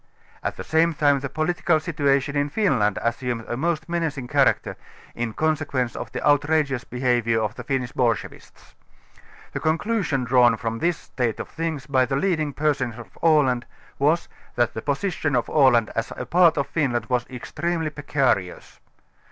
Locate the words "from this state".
10.57-11.39